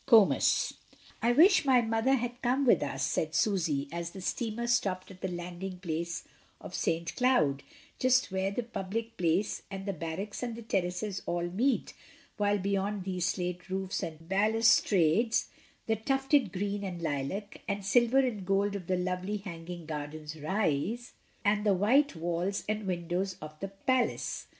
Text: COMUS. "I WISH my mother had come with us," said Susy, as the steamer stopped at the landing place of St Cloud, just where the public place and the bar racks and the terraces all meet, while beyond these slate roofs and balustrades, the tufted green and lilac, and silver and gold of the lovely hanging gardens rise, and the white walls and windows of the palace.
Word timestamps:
COMUS. 0.07 0.73
"I 1.21 1.31
WISH 1.31 1.63
my 1.63 1.79
mother 1.81 2.13
had 2.15 2.41
come 2.41 2.65
with 2.65 2.81
us," 2.81 3.05
said 3.05 3.35
Susy, 3.35 3.87
as 3.91 4.09
the 4.09 4.19
steamer 4.19 4.65
stopped 4.65 5.11
at 5.11 5.21
the 5.21 5.27
landing 5.27 5.77
place 5.77 6.27
of 6.59 6.73
St 6.73 7.15
Cloud, 7.15 7.61
just 7.99 8.31
where 8.31 8.49
the 8.49 8.63
public 8.63 9.15
place 9.15 9.61
and 9.69 9.85
the 9.85 9.93
bar 9.93 10.17
racks 10.17 10.41
and 10.41 10.55
the 10.55 10.63
terraces 10.63 11.21
all 11.27 11.43
meet, 11.43 11.93
while 12.37 12.57
beyond 12.57 13.03
these 13.03 13.27
slate 13.27 13.69
roofs 13.69 14.01
and 14.01 14.27
balustrades, 14.27 15.49
the 15.85 15.97
tufted 15.97 16.51
green 16.51 16.83
and 16.83 17.03
lilac, 17.03 17.61
and 17.67 17.85
silver 17.85 18.17
and 18.25 18.43
gold 18.43 18.75
of 18.75 18.87
the 18.87 18.97
lovely 18.97 19.37
hanging 19.37 19.85
gardens 19.85 20.35
rise, 20.35 21.13
and 21.45 21.63
the 21.63 21.75
white 21.75 22.15
walls 22.15 22.63
and 22.67 22.87
windows 22.87 23.35
of 23.39 23.59
the 23.59 23.67
palace. 23.67 24.47